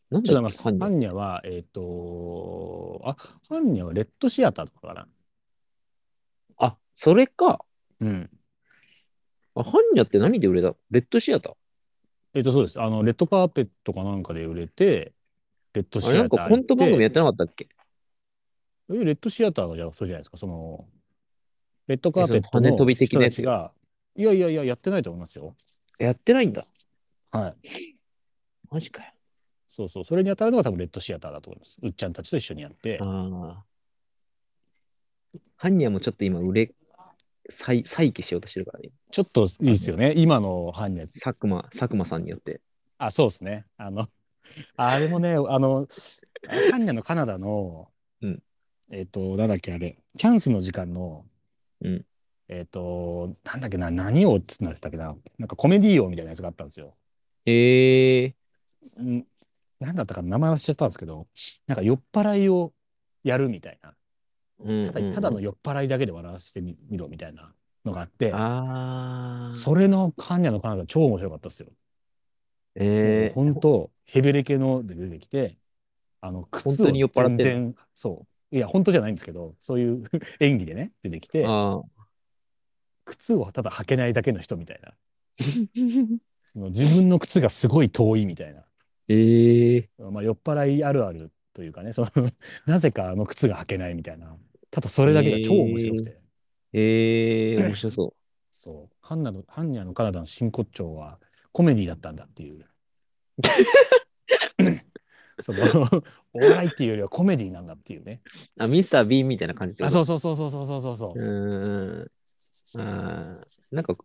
[0.10, 0.64] なん違います。
[0.64, 1.12] ハンニャ。
[1.12, 3.16] は、えっ、と、あ、
[3.50, 5.08] ハンニャはレッドシアターとかかな。
[6.58, 7.64] あ、それか。
[8.00, 8.30] うん。
[9.56, 10.76] あ、ハンニャって何で売れた？
[10.92, 11.54] レッドシアター？
[12.34, 12.82] えっ、と、そうです。
[12.82, 15.14] あの、レッドカーペットかなんかで売れて、
[15.74, 17.68] レッドシあれ、なアターんかコント番組やっってなかったっけ？
[18.90, 20.38] え、レッドシアターがじゃあそうじゃないですか。
[20.38, 20.88] その、
[21.88, 22.86] レッドカーペットの人
[23.19, 23.71] なやつたちが、
[24.15, 25.56] いやいやいや、やってないと思いますよ。
[26.00, 26.65] やってないんだ。
[27.32, 27.95] はい。
[28.69, 29.12] マジかよ。
[29.69, 30.04] そうそう。
[30.04, 31.78] それに当たるのが多分レッドシアターだと思います。
[31.82, 33.00] うっちゃんたちと一緒にやって。
[33.02, 33.63] ああ。
[35.56, 36.73] ハンニャもちょっと今、売れ、
[37.50, 38.89] 再再起しようとしてるからね。
[39.12, 40.13] ちょっといいですよね。
[40.17, 42.62] 今のハンニャ佐久間、佐久間さんによって。
[42.97, 43.65] あ、そうですね。
[43.78, 44.10] あの、
[44.76, 45.88] あれもね、あの、
[46.71, 47.89] ハンニャのカナダの、
[48.21, 48.43] うん
[48.91, 51.26] えっ、と、なんだっけ、あれ、チャンスの時間の、
[51.82, 52.06] うん
[52.50, 56.96] えっ、と、なんだっけな、何王っつったっけな、なんかコメディ王みたいなやつがあったんですよ。
[57.46, 58.36] ええ
[58.98, 59.28] うん、
[59.80, 61.28] なんだったかな、名前忘れちゃったんですけど、
[61.68, 62.74] なんか酔っ払いを
[63.24, 63.94] やるみたいな。
[64.60, 67.54] うんただただの酔っ払いだけで笑わせてみみろみたいな
[67.86, 69.52] のがあって、ああ。
[69.52, 71.70] それのハンニャのカナダ超面白かったですよ。
[72.76, 75.58] ええ本当ヘベレケので出てきて、
[76.22, 78.37] あの、靴を本当に酔っ払って全然、そう。
[78.52, 80.04] いや、本当じゃないんですけど、そういう
[80.40, 81.46] 演技でね、出てきて。
[83.06, 84.94] 靴をただ履けないだけの人みたいな。
[86.70, 88.66] 自分の靴がすごい遠いみたいな。
[89.08, 92.08] ええまあ、酔っ払いあるあるというかね、その
[92.66, 94.38] なぜかあの靴が履けないみたいな。
[94.70, 96.20] ただそれだけが超面白くて。
[96.74, 98.14] ええ面白そ
[98.52, 98.96] そう。
[99.02, 101.20] ハンナの、ハンニャのカナダの真骨頂は
[101.52, 102.66] コメディだったんだっていう。
[105.39, 105.60] その、
[106.34, 108.21] お笑いっていうよりはコメディなんだっていうね。
[108.58, 111.19] あ、ミスター・ビーンみたいな感じあ、そうそうそうそうそうそうそう。
[111.19, 112.12] うーん。
[113.71, 113.95] なんか、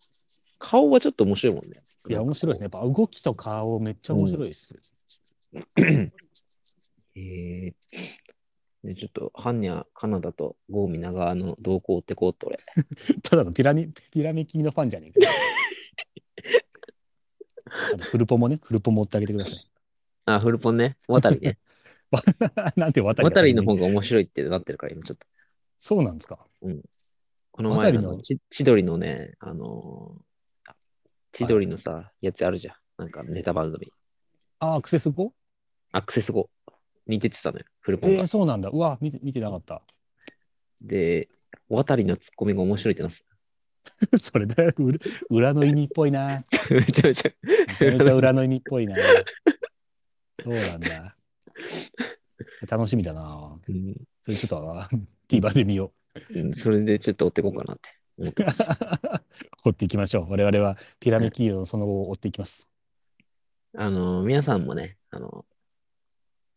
[0.58, 1.82] 顔はちょっと面白いもんね。
[2.08, 2.64] いや、面白いですね。
[2.64, 4.74] やっぱ動きと顔めっちゃ面白いです。
[5.52, 6.12] ね。
[7.14, 7.74] へえ
[8.84, 12.58] で、ちょっと、ハンニャ、カナダとゴーミナガの動向を追ってこうって俺。
[13.22, 15.30] ただのピラミ、ピラミキのファンじゃねえか。
[17.94, 19.71] あとフルポもね、フルポも追ってあげてください。
[20.24, 20.96] あ、フルポンね。
[21.08, 21.58] 渡りね。
[22.76, 25.26] なんで渡りが渡りの方が面白いってなってるから、今ちょっと。
[25.78, 26.38] そうなんですか？
[27.50, 30.76] この前渡りのち千鳥のね、あのーあ
[31.32, 32.74] 千鳥のさ、やつあるじゃん。
[32.98, 33.90] なんかネタ番組。
[34.58, 35.30] あ、アクセス 5?
[35.92, 36.48] アクセス後
[37.06, 38.20] に出てたのよ、フルポンが。
[38.20, 38.68] えー、そうなんだ。
[38.70, 39.82] うわ、見て見てなかった。
[40.80, 41.28] で、
[41.68, 43.24] 渡りのツッコミが面白いってなって
[44.18, 44.98] それだよ、裏
[45.30, 46.42] 裏の意味っぽいな。
[46.42, 46.68] た。
[46.74, 47.32] めちゃめちゃ。
[47.42, 48.96] めちゃめちゃ裏の意味っぽいな。
[50.42, 51.16] そうなんだ。
[52.68, 53.58] 楽しみだな。
[53.68, 54.88] うんそれちょっと あ
[55.28, 55.92] TVer で見よ
[56.34, 58.62] うん、それでちょっと追っていこうかなって思ってうます。
[59.64, 60.30] 追っていきましょう。
[60.30, 62.70] 我々はピラミキードのその後を追っていきます。
[63.74, 65.46] あの、皆さんもね、あの、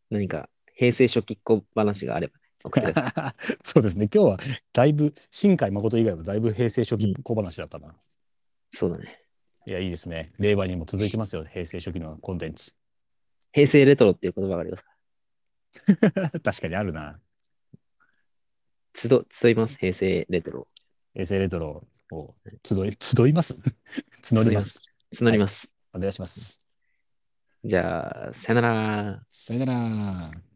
[0.10, 3.58] 何か平成初期っ子話があればね、送ってください。
[3.63, 4.10] そうですね。
[4.13, 4.39] 今日は
[4.74, 7.95] だいぶ、新海誠以外はだいぶ平成初期小話だったな。
[8.71, 9.21] そうだね。
[9.65, 10.28] いや、いいですね。
[10.38, 11.45] 令和にも続いてますよ。
[11.45, 12.76] 平成初期のコンテンツ。
[13.56, 14.84] 平成レトロっていう言葉があります。
[16.44, 17.22] 確かにあるな。
[18.94, 20.68] 集集います、平成レトロ。
[21.13, 22.36] 平成レトロを
[22.68, 23.58] 集い、 集います？
[24.24, 24.94] 募ります。
[25.13, 25.24] す。
[25.24, 25.70] 募ります。
[25.94, 26.62] お願いします。
[27.63, 28.68] じゃあ、さよな
[29.13, 29.26] ら。
[29.30, 30.55] さよなら。